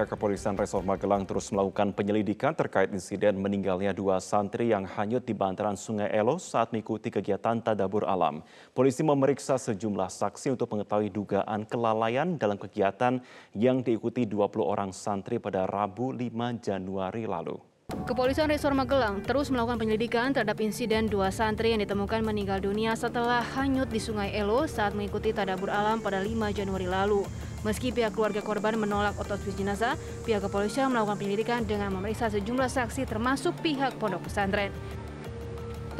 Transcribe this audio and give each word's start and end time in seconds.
pihak 0.00 0.16
kepolisian 0.16 0.56
Resor 0.56 0.80
Magelang 0.80 1.28
terus 1.28 1.52
melakukan 1.52 1.92
penyelidikan 1.92 2.56
terkait 2.56 2.88
insiden 2.88 3.36
meninggalnya 3.36 3.92
dua 3.92 4.16
santri 4.16 4.72
yang 4.72 4.88
hanyut 4.88 5.20
di 5.28 5.36
bantaran 5.36 5.76
Sungai 5.76 6.08
Elo 6.08 6.40
saat 6.40 6.72
mengikuti 6.72 7.12
kegiatan 7.12 7.60
tadabur 7.60 8.08
alam. 8.08 8.40
Polisi 8.72 9.04
memeriksa 9.04 9.60
sejumlah 9.60 10.08
saksi 10.08 10.56
untuk 10.56 10.72
mengetahui 10.72 11.12
dugaan 11.12 11.68
kelalaian 11.68 12.40
dalam 12.40 12.56
kegiatan 12.56 13.20
yang 13.52 13.84
diikuti 13.84 14.24
20 14.24 14.40
orang 14.64 14.88
santri 14.88 15.36
pada 15.36 15.68
Rabu 15.68 16.16
5 16.16 16.32
Januari 16.64 17.28
lalu. 17.28 17.60
Kepolisian 18.08 18.48
Resor 18.48 18.72
Magelang 18.72 19.20
terus 19.20 19.52
melakukan 19.52 19.84
penyelidikan 19.84 20.32
terhadap 20.32 20.64
insiden 20.64 21.12
dua 21.12 21.28
santri 21.28 21.76
yang 21.76 21.84
ditemukan 21.84 22.24
meninggal 22.24 22.56
dunia 22.56 22.96
setelah 22.96 23.44
hanyut 23.52 23.92
di 23.92 24.00
Sungai 24.00 24.32
Elo 24.32 24.64
saat 24.64 24.96
mengikuti 24.96 25.36
tadabur 25.36 25.68
alam 25.68 26.00
pada 26.00 26.24
5 26.24 26.56
Januari 26.56 26.88
lalu. 26.88 27.28
Meski 27.60 27.92
pihak 27.92 28.16
keluarga 28.16 28.40
korban 28.40 28.72
menolak 28.80 29.20
otopsi 29.20 29.52
jenazah, 29.52 30.00
pihak 30.24 30.40
kepolisian 30.40 30.88
melakukan 30.88 31.20
penyelidikan 31.20 31.60
dengan 31.68 31.92
memeriksa 31.92 32.32
sejumlah 32.32 32.72
saksi 32.72 33.04
termasuk 33.04 33.52
pihak 33.60 34.00
pondok 34.00 34.24
pesantren. 34.24 34.72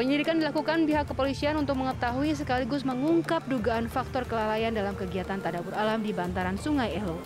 Penyelidikan 0.01 0.41
dilakukan 0.41 0.89
pihak 0.89 1.13
kepolisian 1.13 1.61
untuk 1.61 1.77
mengetahui 1.77 2.33
sekaligus 2.33 2.89
mengungkap 2.89 3.45
dugaan 3.45 3.85
faktor 3.93 4.25
kelalaian 4.25 4.73
dalam 4.73 4.97
kegiatan 4.97 5.37
tadabur 5.37 5.77
alam 5.77 6.01
di 6.01 6.17
bantaran 6.17 6.57
Sungai 6.57 6.97
Elo. 6.97 7.21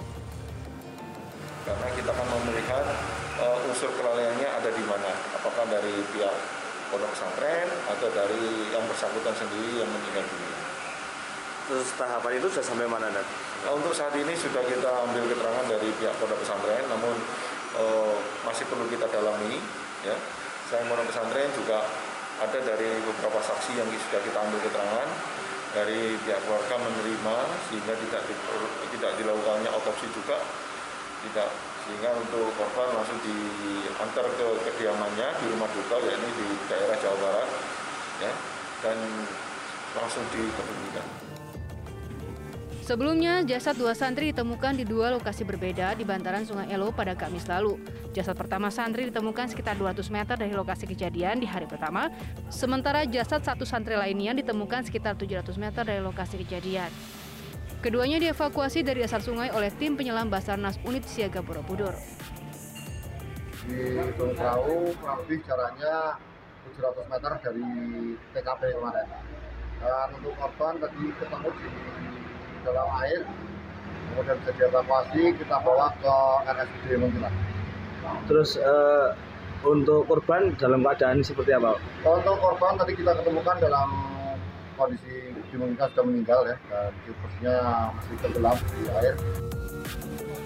Karena 1.63 1.89
kita 1.95 2.11
akan 2.11 2.27
melihat 2.51 2.85
uh, 3.39 3.67
unsur 3.71 3.95
kelalaiannya 3.95 4.49
ada 4.51 4.71
di 4.75 4.83
mana, 4.91 5.15
apakah 5.39 5.65
dari 5.71 5.95
pihak 6.11 6.35
pondok 6.91 7.15
pesantren 7.15 7.71
atau 7.87 8.11
dari 8.11 8.75
yang 8.75 8.83
bersangkutan 8.91 9.35
sendiri 9.39 9.79
yang 9.79 9.89
meninggal 9.95 10.27
dunia. 10.27 10.64
Terus 11.65 11.89
tahapan 11.97 12.37
itu 12.37 12.47
sudah 12.53 12.65
sampai 12.65 12.85
mana, 12.85 13.09
Dan? 13.09 13.25
Nah, 13.65 13.73
untuk 13.73 13.97
saat 13.97 14.13
ini 14.21 14.37
sudah 14.37 14.61
kita 14.69 14.91
ambil 15.09 15.25
keterangan 15.33 15.65
dari 15.65 15.89
pihak 15.97 16.13
pondok 16.21 16.37
pesantren, 16.45 16.85
namun 16.93 17.17
uh, 17.81 18.15
masih 18.45 18.69
perlu 18.69 18.85
kita 18.93 19.09
dalami. 19.09 19.57
Ya. 20.05 20.17
Selain 20.69 20.85
pondok 20.93 21.09
pesantren 21.09 21.49
juga 21.57 21.81
ada 22.43 22.59
dari 22.61 22.91
beberapa 23.01 23.41
saksi 23.41 23.79
yang 23.79 23.89
sudah 23.89 24.21
kita 24.21 24.39
ambil 24.45 24.61
keterangan 24.61 25.09
dari 25.75 26.15
pihak 26.23 26.41
keluarga 26.47 26.75
menerima 26.79 27.37
sehingga 27.67 27.95
tidak 27.99 28.23
di, 28.31 28.35
tidak 28.95 29.11
dilakukannya 29.19 29.71
otopsi 29.75 30.07
juga 30.15 30.39
tidak 31.27 31.51
sehingga 31.85 32.17
untuk 32.17 32.49
korban 32.57 32.97
langsung 32.97 33.19
diantar 33.21 34.25
ke 34.39 34.47
kediamannya 34.71 35.29
di 35.43 35.47
rumah 35.53 35.69
duka 35.75 36.01
yakni 36.01 36.31
di 36.33 36.47
daerah 36.71 36.97
Jawa 36.97 37.17
Barat 37.21 37.49
ya 38.23 38.33
dan 38.81 38.97
langsung 39.99 40.25
dikebumikan. 40.33 41.07
Sebelumnya, 42.85 43.41
jasad 43.49 43.81
dua 43.81 43.97
santri 43.97 44.29
ditemukan 44.29 44.77
di 44.77 44.85
dua 44.85 45.09
lokasi 45.09 45.41
berbeda 45.41 45.97
di 45.97 46.05
bantaran 46.05 46.45
Sungai 46.45 46.69
Elo 46.69 46.93
pada 46.93 47.17
Kamis 47.17 47.49
lalu. 47.49 47.81
Jasad 48.13 48.37
pertama 48.37 48.69
santri 48.69 49.09
ditemukan 49.09 49.49
sekitar 49.49 49.81
200 49.81 50.05
meter 50.13 50.37
dari 50.37 50.53
lokasi 50.53 50.85
kejadian 50.85 51.41
di 51.41 51.49
hari 51.49 51.65
pertama, 51.65 52.13
sementara 52.53 53.09
jasad 53.09 53.41
satu 53.41 53.65
santri 53.65 53.97
lainnya 53.97 54.37
ditemukan 54.37 54.85
sekitar 54.85 55.17
700 55.17 55.57
meter 55.57 55.81
dari 55.81 56.05
lokasi 56.05 56.37
kejadian. 56.45 56.93
Keduanya 57.81 58.21
dievakuasi 58.21 58.85
dari 58.85 59.01
dasar 59.01 59.25
sungai 59.25 59.49
oleh 59.49 59.73
tim 59.73 59.97
penyelam 59.97 60.29
Basarnas 60.29 60.77
Unit 60.85 61.09
Siaga 61.09 61.41
Borobudur. 61.41 61.97
Di 63.65 63.97
kurang 64.21 65.25
lebih 65.25 65.41
jaraknya 65.49 66.21
700 66.69 67.09
meter 67.09 67.33
dari 67.49 67.65
TKP 68.37 68.61
kemarin. 68.77 69.09
Dan 69.81 70.09
untuk 70.21 70.37
korban 70.37 70.77
tadi 70.85 71.05
ketemu 71.17 71.49
di 71.49 71.69
dalam 72.65 72.89
air 73.05 73.23
kemudian 74.15 74.37
bisa 74.41 74.53
dievakuasi 74.57 75.23
kita 75.37 75.57
bawa 75.61 75.91
ke 75.99 76.17
RSUD 76.47 76.87
Muntilan. 77.03 77.35
Terus 78.31 78.51
uh, 78.61 79.17
untuk 79.65 80.07
korban 80.07 80.55
dalam 80.61 80.85
keadaan 80.85 81.25
seperti 81.25 81.57
apa? 81.57 81.81
Untuk 82.05 82.37
korban 82.39 82.77
tadi 82.77 82.93
kita 82.95 83.17
ketemukan 83.17 83.57
dalam 83.59 83.89
kondisi 84.77 85.33
dimungkinkan 85.51 85.89
sudah 85.95 86.05
meninggal 86.05 86.41
ya 86.47 86.57
dan 86.71 86.91
posisinya 87.23 87.57
masih 87.95 88.15
tenggelam 88.23 88.57
di 88.59 88.81
air. 88.91 89.15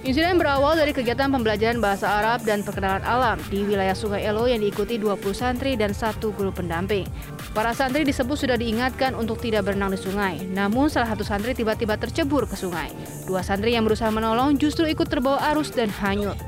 Insiden 0.08 0.41
berawal 0.41 0.72
dari 0.72 0.96
kegiatan 0.96 1.28
pembelajaran 1.28 1.84
bahasa 1.84 2.08
Arab 2.08 2.41
dan 2.41 2.64
perkenalan 2.64 3.04
alam 3.04 3.36
di 3.52 3.60
wilayah 3.60 3.92
Sungai 3.92 4.24
Elo 4.24 4.48
yang 4.48 4.64
diikuti 4.64 4.96
20 4.96 5.20
santri 5.36 5.76
dan 5.76 5.92
satu 5.92 6.32
guru 6.32 6.48
pendamping. 6.48 7.04
Para 7.52 7.76
santri 7.76 8.08
disebut 8.08 8.41
sudah 8.41 8.56
diingatkan 8.56 9.12
untuk 9.12 9.36
tidak 9.36 9.69
berenang 9.69 9.92
di 9.92 10.00
sungai, 10.00 10.41
namun 10.48 10.88
salah 10.88 11.12
satu 11.12 11.28
santri 11.28 11.52
tiba-tiba 11.52 12.00
tercebur 12.00 12.48
ke 12.48 12.56
sungai. 12.56 12.88
Dua 13.28 13.44
santri 13.44 13.76
yang 13.76 13.84
berusaha 13.84 14.08
menolong 14.08 14.56
justru 14.56 14.88
ikut 14.88 15.12
terbawa 15.12 15.44
arus 15.52 15.76
dan 15.76 15.92
hanyut. 15.92 16.40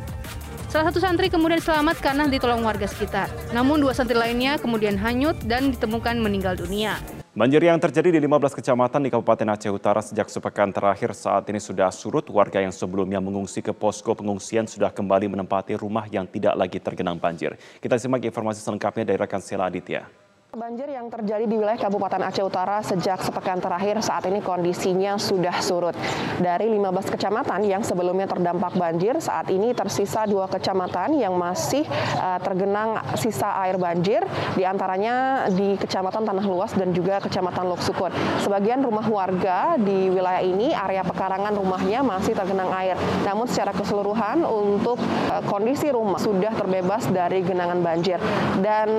Salah 0.73 0.89
satu 0.89 1.05
santri 1.05 1.29
kemudian 1.29 1.61
selamat 1.61 2.01
karena 2.01 2.33
ditolong 2.33 2.65
warga 2.65 2.89
sekitar. 2.89 3.29
Namun 3.53 3.85
dua 3.85 3.93
santri 3.93 4.17
lainnya 4.17 4.57
kemudian 4.57 4.97
hanyut 4.97 5.37
dan 5.45 5.69
ditemukan 5.69 6.17
meninggal 6.17 6.57
dunia. 6.57 6.97
Banjir 7.31 7.63
yang 7.63 7.79
terjadi 7.79 8.11
di 8.11 8.19
15 8.27 8.59
kecamatan 8.59 9.07
di 9.07 9.11
Kabupaten 9.15 9.55
Aceh 9.55 9.71
Utara 9.71 10.03
sejak 10.03 10.27
sepekan 10.27 10.75
terakhir 10.75 11.15
saat 11.15 11.47
ini 11.47 11.63
sudah 11.63 11.87
surut. 11.95 12.27
Warga 12.27 12.59
yang 12.59 12.75
sebelumnya 12.75 13.23
mengungsi 13.23 13.63
ke 13.63 13.71
posko 13.71 14.19
pengungsian 14.19 14.67
sudah 14.67 14.91
kembali 14.91 15.31
menempati 15.31 15.79
rumah 15.79 16.11
yang 16.11 16.27
tidak 16.27 16.59
lagi 16.59 16.83
tergenang 16.83 17.23
banjir. 17.23 17.55
Kita 17.79 18.03
simak 18.03 18.27
informasi 18.27 18.59
selengkapnya 18.67 19.15
dari 19.15 19.19
rekan 19.23 19.39
Sela 19.39 19.71
Aditya. 19.71 20.11
Banjir 20.51 20.91
yang 20.91 21.07
terjadi 21.07 21.47
di 21.47 21.55
wilayah 21.55 21.79
Kabupaten 21.79 22.27
Aceh 22.27 22.43
Utara 22.43 22.83
sejak 22.83 23.23
sepekan 23.23 23.63
terakhir 23.63 24.03
saat 24.03 24.27
ini 24.27 24.43
kondisinya 24.43 25.15
sudah 25.15 25.63
surut. 25.63 25.95
Dari 26.43 26.67
15 26.67 27.07
kecamatan 27.07 27.63
yang 27.71 27.87
sebelumnya 27.87 28.27
terdampak 28.27 28.75
banjir, 28.75 29.15
saat 29.23 29.47
ini 29.55 29.71
tersisa 29.71 30.27
dua 30.27 30.51
kecamatan 30.51 31.15
yang 31.15 31.39
masih 31.39 31.87
uh, 32.19 32.43
tergenang 32.43 32.99
sisa 33.15 33.63
air 33.63 33.79
banjir, 33.79 34.27
di 34.59 34.67
antaranya 34.67 35.47
di 35.55 35.79
Kecamatan 35.79 36.27
Tanah 36.27 36.43
Luas 36.43 36.75
dan 36.75 36.91
juga 36.91 37.23
Kecamatan 37.23 37.71
Loksukun. 37.71 38.11
Sebagian 38.43 38.83
rumah 38.83 39.07
warga 39.07 39.79
di 39.79 40.11
wilayah 40.11 40.43
ini, 40.43 40.75
area 40.75 41.07
pekarangan 41.07 41.55
rumahnya 41.55 42.03
masih 42.03 42.35
tergenang 42.35 42.75
air. 42.75 42.99
Namun 43.23 43.47
secara 43.47 43.71
keseluruhan 43.71 44.43
untuk 44.43 44.99
uh, 45.31 45.47
kondisi 45.47 45.95
rumah 45.95 46.19
sudah 46.19 46.51
terbebas 46.59 47.07
dari 47.07 47.39
genangan 47.47 47.79
banjir. 47.87 48.19
Dan 48.59 48.91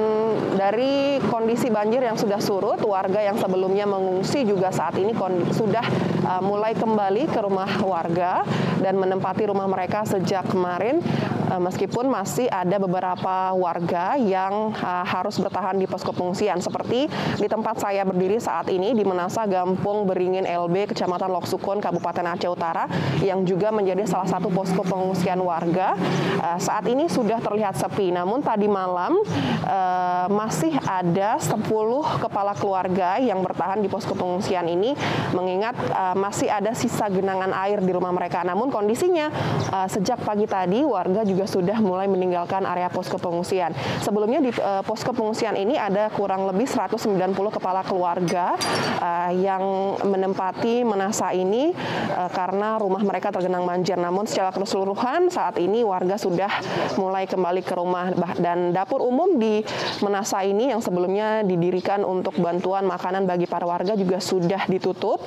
dari 0.56 1.20
kondisi 1.20 1.40
kondisi 1.42 1.74
banjir 1.74 2.06
yang 2.06 2.14
sudah 2.14 2.38
surut, 2.38 2.78
warga 2.86 3.18
yang 3.18 3.34
sebelumnya 3.34 3.90
mengungsi 3.90 4.46
juga 4.46 4.70
saat 4.70 4.94
ini 5.02 5.10
sudah 5.58 5.82
uh, 6.26 6.42
mulai 6.42 6.74
kembali 6.78 7.30
ke 7.30 7.40
rumah 7.42 7.70
warga 7.82 8.46
dan 8.82 8.98
menempati 8.98 9.46
rumah 9.50 9.70
mereka 9.70 10.04
sejak 10.06 10.50
kemarin 10.50 11.02
uh, 11.52 11.62
meskipun 11.62 12.08
masih 12.08 12.48
ada 12.48 12.80
beberapa 12.80 13.52
warga 13.54 14.16
yang 14.16 14.72
uh, 14.72 15.06
harus 15.06 15.36
bertahan 15.38 15.76
di 15.76 15.86
posko 15.86 16.16
pengungsian. 16.16 16.64
Seperti 16.64 17.12
di 17.38 17.48
tempat 17.52 17.84
saya 17.84 18.08
berdiri 18.08 18.40
saat 18.40 18.72
ini 18.72 18.96
di 18.96 19.04
Menasa 19.04 19.44
Gampung 19.44 20.08
Beringin 20.08 20.48
LB 20.48 20.96
Kecamatan 20.96 21.30
Loksukun 21.36 21.84
Kabupaten 21.84 22.26
Aceh 22.32 22.50
Utara 22.50 22.88
yang 23.20 23.44
juga 23.44 23.70
menjadi 23.70 24.08
salah 24.08 24.28
satu 24.32 24.48
posko 24.48 24.82
pengungsian 24.88 25.44
warga. 25.44 26.00
Uh, 26.40 26.58
saat 26.58 26.88
ini 26.88 27.12
sudah 27.12 27.44
terlihat 27.44 27.76
sepi. 27.76 28.10
Namun 28.16 28.40
tadi 28.40 28.72
malam 28.72 29.20
uh, 29.68 30.26
masih 30.32 30.72
ada 30.88 31.38
10 31.38 31.68
kepala 32.24 32.54
keluarga 32.56 33.20
yang 33.20 33.44
bertahan 33.44 33.84
di 33.84 33.92
posko 33.92 34.16
pengungsian 34.16 34.66
ini 34.72 34.96
mengingat 35.36 35.76
uh, 35.92 36.11
masih 36.14 36.48
ada 36.52 36.72
sisa 36.76 37.08
genangan 37.08 37.52
air 37.66 37.80
di 37.84 37.92
rumah 37.94 38.12
mereka. 38.14 38.44
Namun 38.46 38.70
kondisinya 38.74 39.30
uh, 39.72 39.88
sejak 39.88 40.22
pagi 40.24 40.46
tadi 40.46 40.84
warga 40.84 41.26
juga 41.26 41.46
sudah 41.46 41.78
mulai 41.80 42.08
meninggalkan 42.08 42.64
area 42.64 42.88
posko 42.92 43.18
pengungsian. 43.18 43.74
Sebelumnya 44.04 44.40
di 44.44 44.52
uh, 44.60 44.84
posko 44.86 45.12
pengungsian 45.12 45.56
ini 45.56 45.76
ada 45.76 46.10
kurang 46.14 46.48
lebih 46.48 46.68
190 46.68 47.02
kepala 47.34 47.82
keluarga 47.86 48.56
uh, 49.00 49.32
yang 49.34 49.62
menempati 50.04 50.84
menasa 50.88 51.32
ini 51.32 51.72
uh, 52.16 52.30
karena 52.32 52.78
rumah 52.80 53.02
mereka 53.04 53.34
tergenang 53.34 53.64
banjir. 53.68 53.96
Namun 54.00 54.28
secara 54.28 54.54
keseluruhan 54.56 55.32
saat 55.32 55.58
ini 55.60 55.84
warga 55.84 56.16
sudah 56.18 56.52
mulai 56.98 57.28
kembali 57.28 57.62
ke 57.64 57.74
rumah 57.78 58.14
dan 58.38 58.72
dapur 58.76 59.04
umum 59.04 59.38
di 59.38 59.64
menasa 60.04 60.44
ini 60.44 60.72
yang 60.74 60.82
sebelumnya 60.84 61.44
didirikan 61.46 62.04
untuk 62.04 62.36
bantuan 62.40 62.86
makanan 62.86 63.26
bagi 63.26 63.46
para 63.46 63.66
warga 63.66 63.94
juga 63.96 64.18
sudah 64.20 64.68
ditutup. 64.68 65.22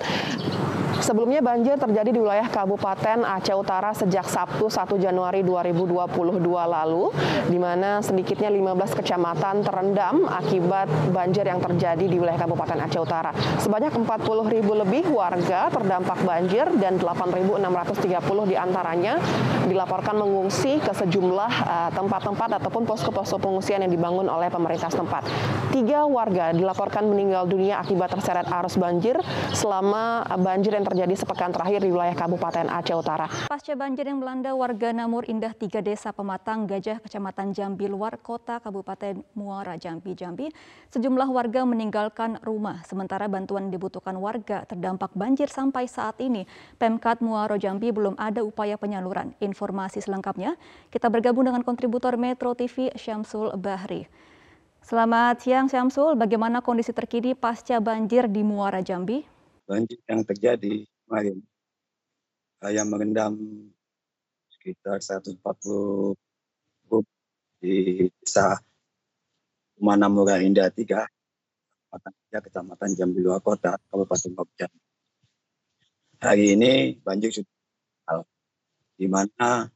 Sebelumnya 1.04 1.44
banjir 1.44 1.76
terjadi 1.76 2.16
di 2.16 2.16
wilayah 2.16 2.48
Kabupaten 2.48 3.28
Aceh 3.28 3.52
Utara 3.52 3.92
sejak 3.92 4.24
Sabtu 4.24 4.72
1 4.72 4.88
Januari 4.96 5.44
2022 5.44 6.40
lalu, 6.48 7.12
di 7.44 7.60
mana 7.60 8.00
sedikitnya 8.00 8.48
15 8.48 8.96
kecamatan 9.04 9.60
terendam 9.60 10.24
akibat 10.24 10.88
banjir 11.12 11.44
yang 11.44 11.60
terjadi 11.60 12.08
di 12.08 12.16
wilayah 12.16 12.40
Kabupaten 12.40 12.88
Aceh 12.88 12.96
Utara. 12.96 13.36
Sebanyak 13.60 13.92
40 13.92 14.48
ribu 14.48 14.72
lebih 14.72 15.04
warga 15.12 15.68
terdampak 15.68 16.24
banjir 16.24 16.72
dan 16.80 16.96
8.630 16.96 18.48
di 18.48 18.56
antaranya 18.56 19.20
dilaporkan 19.68 20.16
mengungsi 20.16 20.80
ke 20.80 20.92
sejumlah 20.96 21.52
eh, 21.68 21.90
tempat-tempat 21.92 22.48
uh, 22.48 22.56
ataupun 22.64 22.88
posko-posko 22.88 23.36
pengungsian 23.36 23.84
yang 23.84 23.92
dibangun 23.92 24.24
oleh 24.24 24.48
pemerintah 24.48 24.88
setempat. 24.88 25.28
Tiga 25.68 26.08
warga 26.08 26.56
dilaporkan 26.56 27.04
meninggal 27.04 27.44
dunia 27.44 27.84
akibat 27.84 28.08
terseret 28.16 28.48
arus 28.48 28.80
banjir 28.80 29.20
selama 29.52 30.24
banjir 30.40 30.72
yang 30.72 30.84
yang 30.84 30.86
terjadi 30.94 31.26
sepekan 31.26 31.50
terakhir 31.50 31.82
di 31.82 31.90
wilayah 31.90 32.14
Kabupaten 32.14 32.70
Aceh 32.70 32.94
Utara. 32.94 33.26
Pasca 33.50 33.74
banjir 33.74 34.06
yang 34.06 34.22
melanda 34.22 34.54
warga 34.54 34.94
Namur 34.94 35.26
Indah 35.26 35.50
tiga 35.50 35.82
desa 35.82 36.14
Pematang 36.14 36.70
Gajah, 36.70 37.02
Kecamatan 37.02 37.50
Jambi 37.50 37.90
Luar, 37.90 38.14
Kota 38.22 38.62
Kabupaten 38.62 39.18
Muara 39.34 39.74
Jambi, 39.74 40.14
Jambi, 40.14 40.54
sejumlah 40.94 41.26
warga 41.34 41.66
meninggalkan 41.66 42.38
rumah. 42.46 42.86
Sementara 42.86 43.26
bantuan 43.26 43.74
dibutuhkan 43.74 44.14
warga 44.22 44.62
terdampak 44.70 45.10
banjir 45.18 45.50
sampai 45.50 45.90
saat 45.90 46.14
ini. 46.22 46.46
Pemkat 46.78 47.18
Muara 47.18 47.58
Jambi 47.58 47.90
belum 47.90 48.14
ada 48.14 48.46
upaya 48.46 48.78
penyaluran. 48.78 49.34
Informasi 49.42 49.98
selengkapnya, 49.98 50.54
kita 50.94 51.10
bergabung 51.10 51.42
dengan 51.42 51.66
kontributor 51.66 52.14
Metro 52.14 52.54
TV 52.54 52.94
Syamsul 52.94 53.50
Bahri. 53.58 54.06
Selamat 54.78 55.42
siang 55.42 55.66
Syamsul, 55.66 56.14
bagaimana 56.14 56.62
kondisi 56.62 56.94
terkini 56.94 57.34
pasca 57.34 57.82
banjir 57.82 58.30
di 58.30 58.46
Muara 58.46 58.78
Jambi? 58.78 59.33
Banjir 59.64 59.96
yang 60.04 60.20
terjadi 60.28 60.84
kemarin 60.84 61.40
yang 62.68 62.88
merendam 62.88 63.32
sekitar 64.52 65.00
140 65.00 65.40
grup 66.88 67.04
di 67.60 68.08
desa 68.20 68.60
Mana 69.80 70.08
Murah 70.08 70.40
Indah 70.40 70.68
3, 70.68 70.84
Kecamatan, 70.84 72.12
Kecamatan 72.30 72.90
Jambi 72.96 73.20
Luar 73.20 73.40
Kota, 73.40 73.76
Kabupaten 73.88 74.32
Bogor. 74.32 74.70
Hari 76.20 76.56
ini 76.56 76.96
banjir 77.04 77.32
sudah 77.32 78.24
di 78.96 79.06
mana 79.10 79.68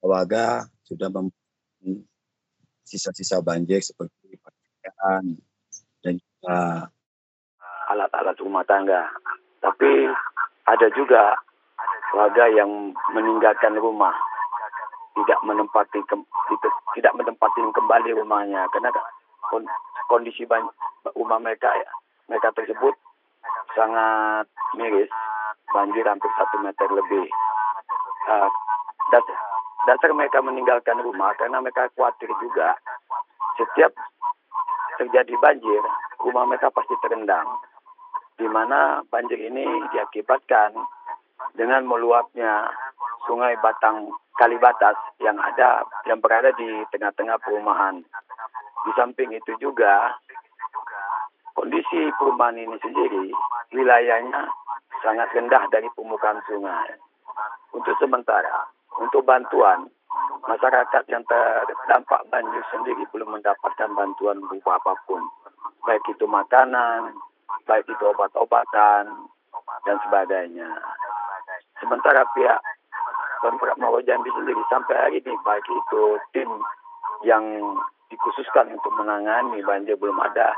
warga 0.00 0.68
sudah 0.84 1.08
mempunyai 1.08 2.04
sisa-sisa 2.84 3.40
banjir 3.40 3.80
seperti 3.80 4.36
pakaian 4.40 5.36
dan 6.04 6.14
juga 6.20 6.56
alat-alat 7.90 8.36
rumah 8.40 8.64
tangga. 8.64 9.08
Tapi 9.60 10.08
ada 10.68 10.86
juga 10.94 11.36
warga 12.14 12.44
yang 12.52 12.94
meninggalkan 13.12 13.74
rumah, 13.76 14.14
tidak 15.18 15.38
menempati 15.42 16.00
tidak 16.94 17.12
menempati 17.16 17.60
kembali 17.74 18.10
rumahnya 18.14 18.68
karena 18.70 18.90
kondisi 20.06 20.46
rumah 21.16 21.38
mereka 21.42 21.68
mereka 22.30 22.54
tersebut 22.54 22.94
sangat 23.74 24.46
miris, 24.78 25.10
banjir 25.74 26.06
hampir 26.06 26.30
satu 26.38 26.56
meter 26.62 26.88
lebih. 26.88 27.26
Uh, 28.24 28.48
dasar 29.84 30.10
mereka 30.16 30.40
meninggalkan 30.40 30.96
rumah 31.04 31.36
karena 31.36 31.60
mereka 31.60 31.92
khawatir 31.92 32.32
juga 32.40 32.72
setiap 33.60 33.92
terjadi 34.96 35.34
banjir, 35.38 35.82
rumah 36.22 36.48
mereka 36.48 36.72
pasti 36.72 36.94
terendam. 37.04 37.44
Di 38.34 38.46
mana 38.50 39.02
banjir 39.06 39.38
ini 39.38 39.64
diakibatkan 39.94 40.74
dengan 41.54 41.86
meluapnya 41.86 42.66
sungai 43.26 43.54
Batang 43.62 44.10
Kalibatas 44.34 44.98
yang 45.22 45.38
ada 45.38 45.86
yang 46.10 46.18
berada 46.18 46.50
di 46.58 46.82
tengah-tengah 46.90 47.38
perumahan. 47.38 48.02
Di 48.84 48.90
samping 48.98 49.30
itu 49.30 49.54
juga 49.62 50.18
kondisi 51.54 52.10
perumahan 52.18 52.58
ini 52.58 52.74
sendiri 52.82 53.30
wilayahnya 53.70 54.50
sangat 55.06 55.30
rendah 55.30 55.62
dari 55.70 55.86
permukaan 55.94 56.42
sungai. 56.50 56.98
Untuk 57.70 57.94
sementara 58.02 58.66
untuk 58.98 59.22
bantuan 59.26 59.86
masyarakat 60.46 61.02
yang 61.10 61.24
terdampak 61.26 62.20
banjir 62.30 62.62
sendiri 62.70 63.02
belum 63.10 63.38
mendapatkan 63.38 63.90
bantuan 63.96 64.38
berupa 64.46 64.78
apa 64.78 64.94
pun 65.08 65.22
baik 65.88 66.04
itu 66.10 66.26
makanan 66.28 67.16
baik 67.66 67.86
itu 67.86 68.04
obat-obatan 68.04 69.04
dan 69.86 69.96
sebagainya 70.06 70.68
sementara 71.80 72.26
pihak 72.34 72.60
Pemprov 73.44 74.00
Jambi 74.08 74.32
sendiri 74.32 74.62
sampai 74.72 74.96
hari 74.96 75.18
ini 75.20 75.36
baik 75.44 75.66
itu 75.68 76.02
tim 76.32 76.48
yang 77.28 77.44
dikhususkan 78.08 78.72
untuk 78.72 78.92
menangani 78.96 79.60
banjir 79.60 80.00
belum 80.00 80.16
ada 80.16 80.56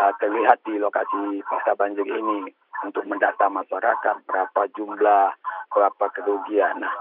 uh, 0.00 0.12
terlihat 0.20 0.60
di 0.68 0.76
lokasi 0.76 1.40
pasca 1.48 1.72
banjir 1.72 2.04
ini 2.04 2.52
untuk 2.84 3.06
mendata 3.06 3.48
masyarakat 3.48 4.16
berapa 4.28 4.62
jumlah 4.76 5.32
berapa 5.72 6.04
kerugian. 6.12 6.84
Nah, 6.84 6.92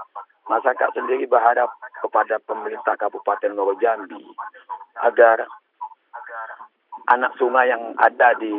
masyarakat 0.48 0.96
sendiri 0.96 1.28
berharap 1.28 1.72
kepada 2.00 2.40
pemerintah 2.44 2.96
Kabupaten 2.96 3.52
Muaro 3.52 3.76
Jambi 3.80 4.22
agar 5.02 5.44
anak 7.12 7.36
sungai 7.36 7.68
yang 7.68 7.92
ada 8.00 8.32
di 8.40 8.52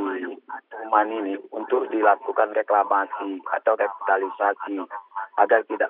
rumah 0.84 1.04
ini 1.08 1.40
untuk 1.56 1.88
dilakukan 1.88 2.52
reklamasi 2.52 3.40
atau 3.48 3.72
revitalisasi 3.80 4.76
agar 5.40 5.64
tidak 5.64 5.88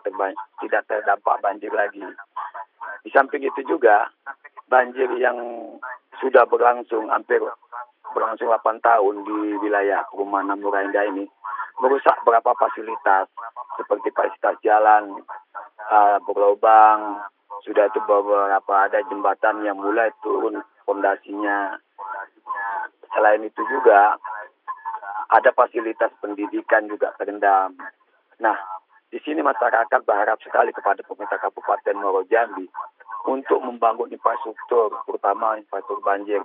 tidak 0.63 0.83
terdampak 0.87 1.37
banjir 1.43 1.75
lagi. 1.75 2.07
Di 3.03 3.11
samping 3.11 3.43
itu 3.43 3.67
juga 3.67 4.07
banjir 4.71 5.11
yang 5.19 5.37
sudah 6.23 6.47
berlangsung 6.47 7.11
hampir 7.11 7.43
berlangsung 8.15 8.47
8 8.47 8.79
tahun 8.85 9.25
di 9.25 9.39
wilayah 9.59 10.05
perumahan 10.13 10.55
Namura 10.55 10.85
Indah 10.85 11.09
ini 11.09 11.25
merusak 11.81 12.15
beberapa 12.23 12.55
fasilitas 12.55 13.27
seperti 13.75 14.13
fasilitas 14.13 14.55
jalan, 14.63 15.19
uh, 15.89 16.21
sudah 17.63 17.87
itu 17.89 18.01
beberapa 18.05 18.75
ada 18.87 19.01
jembatan 19.07 19.63
yang 19.63 19.79
mulai 19.79 20.11
turun 20.23 20.61
fondasinya. 20.85 21.79
Selain 23.13 23.43
itu 23.45 23.63
juga 23.69 24.17
ada 25.33 25.51
fasilitas 25.57 26.13
pendidikan 26.21 26.89
juga 26.89 27.17
terendam. 27.17 27.73
Nah, 28.41 28.57
di 29.13 29.21
sini 29.21 29.45
masyarakat 29.45 30.01
berharap 30.05 30.41
sekali 30.41 30.73
kepada 30.73 31.05
pemerintah 31.05 31.41
Kabupaten 31.41 31.97
Muaro 32.01 32.25
Jambi 32.29 32.69
untuk 33.29 33.61
membangun 33.61 34.09
infrastruktur, 34.13 34.93
terutama 35.05 35.57
infrastruktur 35.57 36.05
banjir. 36.05 36.41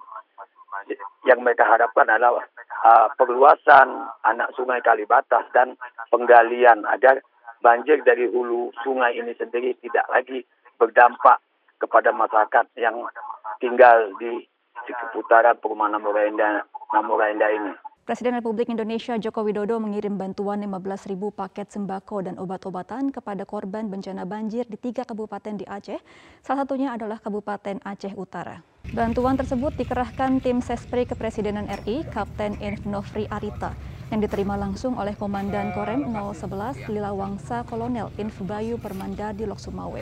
Yang 1.23 1.39
mereka 1.41 1.63
harapkan 1.63 2.07
adalah 2.11 2.43
uh, 2.83 3.07
perluasan 3.15 4.11
anak 4.27 4.51
sungai 4.55 4.83
Kalibatas 4.83 5.47
dan 5.55 5.79
penggalian 6.11 6.83
agar 6.87 7.23
banjir 7.63 8.03
dari 8.05 8.29
hulu 8.29 8.69
sungai 8.85 9.17
ini 9.17 9.33
sendiri 9.35 9.73
tidak 9.81 10.05
lagi 10.11 10.45
berdampak 10.77 11.41
kepada 11.81 12.13
masyarakat 12.13 12.65
yang 12.77 12.99
tinggal 13.57 14.13
di 14.21 14.45
seputaran 14.95 15.59
perumahan 15.59 15.99
Namura 15.99 16.23
Indah, 16.29 16.63
Namura 16.95 17.27
Indah 17.33 17.51
ini. 17.51 17.73
Presiden 18.07 18.39
Republik 18.39 18.71
Indonesia 18.71 19.19
Joko 19.19 19.43
Widodo 19.43 19.83
mengirim 19.83 20.15
bantuan 20.15 20.63
15.000 20.63 21.11
paket 21.27 21.67
sembako 21.75 22.23
dan 22.23 22.39
obat-obatan 22.39 23.11
kepada 23.11 23.43
korban 23.43 23.91
bencana 23.91 24.23
banjir 24.23 24.63
di 24.63 24.79
tiga 24.79 25.03
kabupaten 25.03 25.59
di 25.59 25.67
Aceh, 25.67 25.99
salah 26.39 26.63
satunya 26.63 26.95
adalah 26.95 27.19
Kabupaten 27.19 27.83
Aceh 27.83 28.15
Utara. 28.15 28.63
Bantuan 28.95 29.35
tersebut 29.35 29.75
dikerahkan 29.75 30.39
tim 30.39 30.63
Sespri 30.63 31.03
Kepresidenan 31.03 31.67
RI, 31.83 32.07
Kapten 32.07 32.55
Inf 32.63 32.87
Nofri 32.87 33.27
Arita, 33.27 33.75
yang 34.07 34.23
diterima 34.23 34.55
langsung 34.55 34.95
oleh 34.95 35.11
Komandan 35.11 35.75
Korem 35.75 36.07
011 36.07 36.87
Lilawangsa 36.87 37.67
Kolonel 37.67 38.07
Inf 38.15 38.39
Bayu 38.47 38.79
Permanda 38.79 39.35
di 39.35 39.43
Lok 39.43 39.59
Sumawe. 39.59 39.99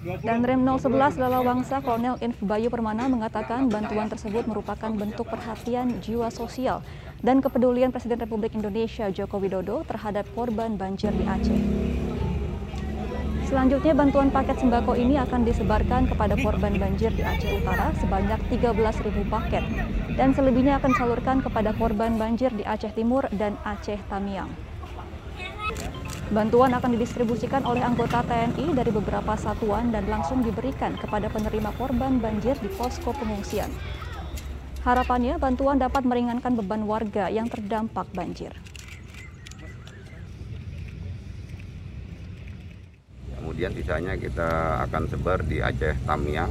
Dan 0.00 0.40
Rem 0.40 0.64
011 0.64 1.20
Lalawangsa 1.20 1.84
Kolonel 1.84 2.16
Inf 2.24 2.40
Bayu 2.40 2.72
Permana 2.72 3.04
mengatakan 3.04 3.68
bantuan 3.68 4.08
tersebut 4.08 4.48
merupakan 4.48 4.88
bentuk 4.88 5.28
perhatian 5.28 6.00
jiwa 6.00 6.32
sosial 6.32 6.80
dan 7.20 7.44
kepedulian 7.44 7.92
Presiden 7.92 8.16
Republik 8.16 8.56
Indonesia 8.56 9.12
Joko 9.12 9.36
Widodo 9.36 9.84
terhadap 9.84 10.24
korban 10.32 10.80
banjir 10.80 11.12
di 11.12 11.24
Aceh. 11.28 11.60
Selanjutnya 13.44 13.92
bantuan 13.92 14.32
paket 14.32 14.56
sembako 14.64 14.96
ini 14.96 15.20
akan 15.20 15.44
disebarkan 15.44 16.08
kepada 16.08 16.32
korban 16.40 16.80
banjir 16.80 17.12
di 17.12 17.20
Aceh 17.20 17.60
Utara 17.60 17.92
sebanyak 18.00 18.40
13.000 18.48 19.04
paket 19.28 19.64
dan 20.16 20.32
selebihnya 20.32 20.80
akan 20.80 20.96
salurkan 20.96 21.44
kepada 21.44 21.76
korban 21.76 22.16
banjir 22.16 22.48
di 22.56 22.64
Aceh 22.64 22.96
Timur 22.96 23.28
dan 23.36 23.60
Aceh 23.68 24.00
Tamiang. 24.08 24.48
Bantuan 26.30 26.70
akan 26.70 26.94
didistribusikan 26.94 27.66
oleh 27.66 27.82
anggota 27.82 28.22
TNI 28.22 28.70
dari 28.70 28.94
beberapa 28.94 29.34
satuan 29.34 29.90
dan 29.90 30.06
langsung 30.06 30.46
diberikan 30.46 30.94
kepada 30.94 31.26
penerima 31.26 31.74
korban 31.74 32.22
banjir 32.22 32.54
di 32.62 32.70
posko 32.70 33.10
pengungsian. 33.10 33.70
Harapannya 34.86 35.42
bantuan 35.42 35.82
dapat 35.82 36.06
meringankan 36.06 36.54
beban 36.54 36.86
warga 36.86 37.26
yang 37.26 37.50
terdampak 37.50 38.06
banjir. 38.14 38.54
kemudian 43.60 43.76
sisanya 43.76 44.16
kita 44.16 44.80
akan 44.88 45.04
sebar 45.04 45.44
di 45.44 45.60
Aceh 45.60 45.92
Tamiang 46.08 46.48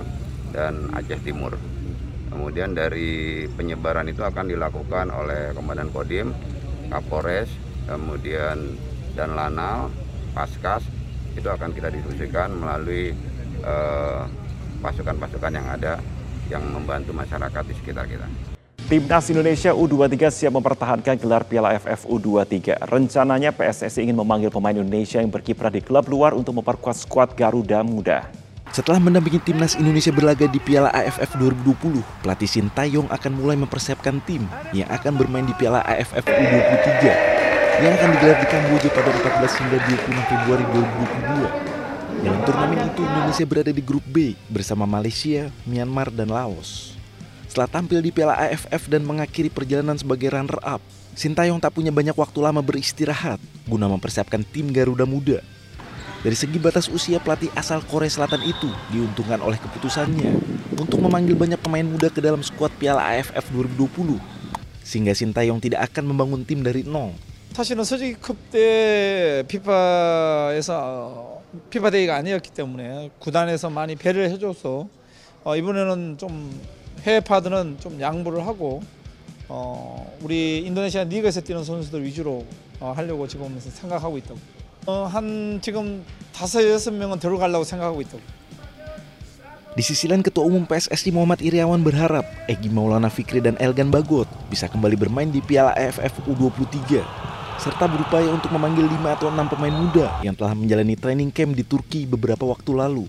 dan 0.54 0.94
Aceh 0.94 1.18
Timur. 1.26 1.58
Kemudian 2.30 2.78
dari 2.78 3.50
penyebaran 3.50 4.06
itu 4.06 4.22
akan 4.22 4.46
dilakukan 4.46 5.10
oleh 5.10 5.50
Komandan 5.58 5.90
Kodim, 5.90 6.30
Kapolres, 6.94 7.50
kemudian 7.90 8.78
dan 9.20 9.36
Lanal, 9.36 9.92
Paskas, 10.32 10.88
itu 11.36 11.44
akan 11.44 11.76
kita 11.76 11.92
diskusikan 11.92 12.56
melalui 12.56 13.12
pasukan 13.60 15.20
pasukan-pasukan 15.20 15.52
yang 15.52 15.68
ada 15.68 16.00
yang 16.48 16.64
membantu 16.72 17.12
masyarakat 17.12 17.64
di 17.68 17.76
sekitar 17.76 18.08
kita. 18.08 18.24
Timnas 18.88 19.28
Indonesia 19.28 19.76
U23 19.76 20.16
siap 20.32 20.56
mempertahankan 20.56 21.20
gelar 21.20 21.44
Piala 21.44 21.76
AFF 21.76 22.08
U23. 22.08 22.80
Rencananya 22.88 23.52
PSSI 23.52 24.08
ingin 24.08 24.16
memanggil 24.16 24.48
pemain 24.48 24.74
Indonesia 24.74 25.20
yang 25.20 25.28
berkiprah 25.28 25.68
di 25.68 25.84
klub 25.84 26.08
luar 26.08 26.32
untuk 26.32 26.56
memperkuat 26.58 26.96
skuad 26.96 27.36
Garuda 27.36 27.84
Muda. 27.84 28.32
Setelah 28.72 29.04
mendampingi 29.04 29.44
timnas 29.44 29.76
Indonesia 29.76 30.16
berlaga 30.16 30.48
di 30.48 30.58
Piala 30.64 30.90
AFF 30.96 31.36
2020, 31.38 32.24
pelatih 32.24 32.50
Sintayong 32.50 33.12
akan 33.12 33.32
mulai 33.36 33.60
mempersiapkan 33.60 34.24
tim 34.24 34.48
yang 34.72 34.88
akan 34.90 35.14
bermain 35.20 35.46
di 35.46 35.54
Piala 35.60 35.84
AFF 35.84 36.24
U23 36.24 37.39
yang 37.80 37.96
akan 37.96 38.12
digelar 38.12 38.38
di 38.44 38.48
Kamboja 38.52 38.90
pada 38.92 39.10
14 39.40 39.60
hingga 39.64 39.78
26 39.88 40.32
Februari 40.32 40.66
2022. 40.68 42.28
Dalam 42.28 42.42
turnamen 42.44 42.80
itu 42.92 43.02
Indonesia 43.08 43.46
berada 43.48 43.72
di 43.72 43.80
grup 43.80 44.04
B 44.04 44.36
bersama 44.52 44.84
Malaysia, 44.84 45.48
Myanmar, 45.64 46.12
dan 46.12 46.28
Laos. 46.28 47.00
Setelah 47.48 47.72
tampil 47.72 48.04
di 48.04 48.12
Piala 48.12 48.36
AFF 48.36 48.92
dan 48.92 49.08
mengakhiri 49.08 49.48
perjalanan 49.48 49.96
sebagai 49.96 50.28
runner-up, 50.28 50.84
Sintayong 51.16 51.60
tak 51.64 51.72
punya 51.76 51.92
banyak 51.92 52.16
waktu 52.16 52.40
lama 52.44 52.60
beristirahat 52.60 53.40
guna 53.64 53.88
mempersiapkan 53.88 54.44
tim 54.44 54.76
Garuda 54.76 55.08
Muda. 55.08 55.40
Dari 56.20 56.36
segi 56.36 56.60
batas 56.60 56.92
usia 56.92 57.24
pelatih 57.24 57.48
asal 57.56 57.80
Korea 57.88 58.12
Selatan 58.12 58.44
itu 58.44 58.68
diuntungkan 58.92 59.40
oleh 59.40 59.56
keputusannya 59.56 60.36
untuk 60.76 61.00
memanggil 61.00 61.40
banyak 61.40 61.60
pemain 61.64 61.88
muda 61.88 62.12
ke 62.12 62.20
dalam 62.20 62.44
skuad 62.44 62.76
Piala 62.76 63.16
AFF 63.16 63.56
2020 63.56 64.20
sehingga 64.84 65.16
Sintayong 65.16 65.64
tidak 65.64 65.88
akan 65.92 66.12
membangun 66.12 66.44
tim 66.44 66.60
dari 66.60 66.84
nol. 66.84 67.16
사실은 67.60 67.84
서지급 67.84 68.52
때 68.52 69.44
피파에서 69.50 71.42
피파 71.70 71.90
대회가 71.90 72.16
아니었기 72.16 72.52
때문에 72.52 73.12
구단에서 73.20 73.70
많이 73.70 73.98
배려를 73.98 74.30
해줘서 74.30 74.88
어, 75.44 75.58
이번에는 75.58 76.18
좀 76.18 76.58
해외 77.02 77.20
파드는 77.20 77.80
좀 77.82 78.00
양보를 78.00 78.48
하고 78.48 78.82
어, 79.50 80.10
우리 80.22 80.60
인도네시아 80.60 81.04
리그에서 81.04 81.42
뛰는 81.42 81.66
선수들 81.66 82.02
위주로 82.06 82.46
어, 82.80 82.94
하려고 82.96 83.28
지금 83.28 83.60
생각하고 83.60 84.18
있다고. 84.20 84.40
어, 84.86 85.04
한 85.04 85.60
지금 85.62 86.06
다섯 86.32 86.64
여섯 86.64 86.94
명은 86.94 87.20
들어가려고 87.20 87.66
생각하고 87.66 88.00
있다고. 88.00 88.22
Di 89.76 89.84
sisi 89.84 90.08
lain 90.08 90.24
Ketua 90.24 90.48
Umum 90.48 90.66
PSSI 90.66 91.12
Muhammad 91.12 91.44
Iriawan 91.44 91.84
berharap 91.84 92.24
Egi 92.48 92.72
Maulana 92.72 93.12
Fikri 93.12 93.44
dan 93.44 93.60
Elgan 93.60 93.92
Bagot 93.92 94.28
bisa 94.50 94.72
kembali 94.72 94.96
bermain 94.96 95.28
di 95.28 95.44
Piala 95.44 95.76
AFF 95.76 96.24
U23 96.24 97.29
serta 97.60 97.86
berupaya 97.92 98.32
untuk 98.32 98.50
memanggil 98.56 98.88
5 98.88 99.16
atau 99.20 99.28
6 99.28 99.52
pemain 99.52 99.76
muda 99.76 100.08
yang 100.24 100.32
telah 100.32 100.56
menjalani 100.56 100.96
training 100.96 101.30
camp 101.30 101.52
di 101.52 101.68
Turki 101.68 102.08
beberapa 102.08 102.48
waktu 102.48 102.72
lalu. 102.72 103.06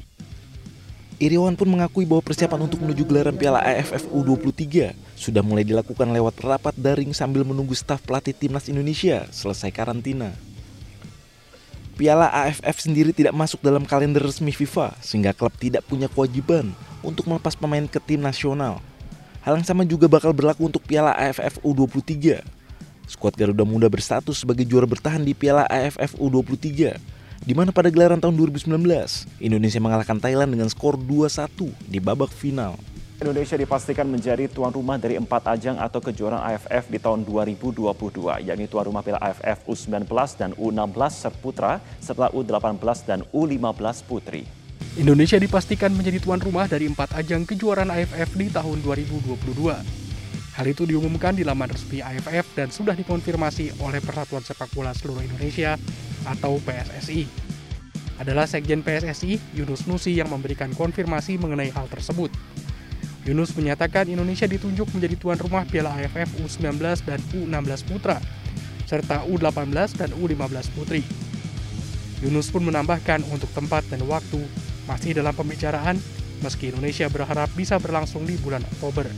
Iriawan 1.20 1.52
pun 1.54 1.68
mengakui 1.68 2.08
bahwa 2.08 2.24
persiapan 2.24 2.64
untuk 2.64 2.80
menuju 2.82 3.04
gelaran 3.04 3.36
Piala 3.36 3.60
AFF 3.60 4.08
U23 4.08 4.96
sudah 5.20 5.44
mulai 5.44 5.68
dilakukan 5.68 6.08
lewat 6.08 6.40
rapat 6.40 6.74
daring 6.80 7.12
sambil 7.12 7.44
menunggu 7.44 7.76
staf 7.76 8.00
pelatih 8.02 8.32
timnas 8.32 8.72
Indonesia 8.72 9.28
selesai 9.28 9.68
karantina. 9.68 10.32
Piala 12.00 12.32
AFF 12.32 12.88
sendiri 12.88 13.12
tidak 13.12 13.36
masuk 13.36 13.60
dalam 13.60 13.84
kalender 13.84 14.24
resmi 14.24 14.48
FIFA 14.48 14.96
sehingga 15.04 15.36
klub 15.36 15.52
tidak 15.60 15.84
punya 15.84 16.08
kewajiban 16.08 16.72
untuk 17.04 17.28
melepas 17.28 17.52
pemain 17.52 17.84
ke 17.84 18.00
tim 18.00 18.24
nasional. 18.24 18.80
Hal 19.44 19.60
yang 19.60 19.68
sama 19.68 19.84
juga 19.84 20.08
bakal 20.08 20.32
berlaku 20.32 20.72
untuk 20.72 20.80
Piala 20.88 21.12
AFF 21.12 21.60
U23. 21.60 22.40
Skuad 23.10 23.34
Garuda 23.34 23.66
Muda 23.66 23.90
berstatus 23.90 24.46
sebagai 24.46 24.62
juara 24.62 24.86
bertahan 24.86 25.26
di 25.26 25.34
Piala 25.34 25.66
AFF 25.66 26.14
U23 26.14 26.94
di 27.42 27.52
mana 27.58 27.74
pada 27.74 27.90
gelaran 27.90 28.22
tahun 28.22 28.38
2019 28.38 28.70
Indonesia 29.42 29.80
mengalahkan 29.82 30.22
Thailand 30.22 30.54
dengan 30.54 30.70
skor 30.70 30.94
2-1 30.94 31.90
di 31.90 31.98
babak 31.98 32.30
final. 32.30 32.78
Indonesia 33.18 33.58
dipastikan 33.58 34.06
menjadi 34.06 34.46
tuan 34.46 34.70
rumah 34.70 34.96
dari 34.96 35.18
empat 35.18 35.58
ajang 35.58 35.76
atau 35.82 35.98
kejuaraan 35.98 36.54
AFF 36.54 36.88
di 36.88 37.02
tahun 37.02 37.26
2022, 37.26 37.92
yakni 38.46 38.64
tuan 38.70 38.86
rumah 38.86 39.02
Piala 39.04 39.20
AFF 39.20 39.66
U19 39.66 40.08
dan 40.38 40.54
U16 40.56 41.10
Serputra 41.10 41.82
setelah 41.98 42.30
U18 42.32 42.80
dan 43.04 43.20
U15 43.34 44.06
Putri. 44.06 44.46
Indonesia 44.96 45.36
dipastikan 45.36 45.92
menjadi 45.92 46.22
tuan 46.22 46.40
rumah 46.40 46.64
dari 46.70 46.88
empat 46.88 47.12
ajang 47.18 47.44
kejuaraan 47.44 47.92
AFF 47.92 48.38
di 48.38 48.48
tahun 48.48 48.80
2022. 48.86 49.99
Hal 50.58 50.66
itu 50.66 50.82
diumumkan 50.82 51.30
di 51.30 51.46
laman 51.46 51.70
resmi 51.70 52.02
AFF 52.02 52.58
dan 52.58 52.74
sudah 52.74 52.98
dikonfirmasi 52.98 53.78
oleh 53.86 54.02
Persatuan 54.02 54.42
Sepak 54.42 54.74
Bola 54.74 54.90
Seluruh 54.90 55.22
Indonesia 55.22 55.78
atau 56.26 56.58
PSSI. 56.58 57.22
Adalah 58.18 58.44
Sekjen 58.44 58.82
PSSI, 58.82 59.56
Yunus 59.56 59.86
Nusi 59.86 60.12
yang 60.12 60.28
memberikan 60.28 60.74
konfirmasi 60.74 61.40
mengenai 61.40 61.72
hal 61.72 61.86
tersebut. 61.88 62.28
Yunus 63.24 63.54
menyatakan 63.54 64.10
Indonesia 64.10 64.44
ditunjuk 64.44 64.90
menjadi 64.92 65.16
tuan 65.16 65.38
rumah 65.38 65.64
Piala 65.64 65.94
AFF 65.96 66.40
U19 66.42 66.80
dan 67.06 67.20
U16 67.32 67.86
Putra, 67.86 68.18
serta 68.90 69.22
U18 69.30 69.96
dan 69.96 70.10
U15 70.18 70.66
Putri. 70.74 71.00
Yunus 72.20 72.52
pun 72.52 72.66
menambahkan 72.66 73.24
untuk 73.32 73.48
tempat 73.56 73.86
dan 73.88 74.04
waktu 74.04 74.42
masih 74.84 75.16
dalam 75.16 75.32
pembicaraan, 75.32 75.96
meski 76.44 76.68
Indonesia 76.74 77.08
berharap 77.08 77.48
bisa 77.56 77.80
berlangsung 77.80 78.28
di 78.28 78.36
bulan 78.36 78.60
Oktober. 78.76 79.08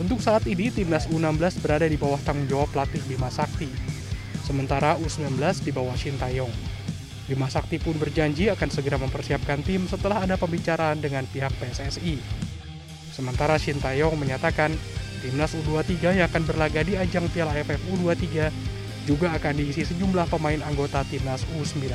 Untuk 0.00 0.24
saat 0.24 0.48
ini, 0.48 0.72
timnas 0.72 1.04
U16 1.12 1.60
berada 1.60 1.84
di 1.84 2.00
bawah 2.00 2.16
tanggung 2.24 2.48
jawab 2.48 2.72
pelatih 2.72 3.04
Bima 3.04 3.28
Sakti, 3.28 3.68
sementara 4.40 4.96
U19 4.96 5.36
di 5.60 5.68
bawah 5.68 5.92
Shin 5.92 6.16
Taeyong. 6.16 6.52
Bima 7.28 7.52
Sakti 7.52 7.76
pun 7.76 8.00
berjanji 8.00 8.48
akan 8.48 8.68
segera 8.72 8.96
mempersiapkan 8.96 9.60
tim 9.60 9.84
setelah 9.84 10.24
ada 10.24 10.40
pembicaraan 10.40 10.96
dengan 10.96 11.28
pihak 11.28 11.52
PSSI. 11.60 12.16
Sementara 13.12 13.60
Shin 13.60 13.76
Taeyong 13.84 14.16
menyatakan 14.16 14.72
timnas 15.20 15.52
U23 15.60 16.16
yang 16.16 16.26
akan 16.26 16.42
berlaga 16.48 16.80
di 16.80 16.96
ajang 16.96 17.28
Piala 17.28 17.52
AFF 17.52 17.84
U23 17.92 18.48
juga 19.04 19.36
akan 19.36 19.54
diisi 19.60 19.84
sejumlah 19.84 20.24
pemain 20.32 20.64
anggota 20.64 21.04
timnas 21.04 21.44
U19. 21.60 21.92